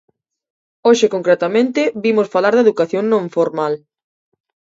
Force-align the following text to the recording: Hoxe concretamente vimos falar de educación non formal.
Hoxe 0.87 1.07
concretamente 1.15 1.81
vimos 2.03 2.31
falar 2.35 2.53
de 2.55 2.63
educación 2.65 3.03
non 3.07 3.23
formal. 3.35 3.73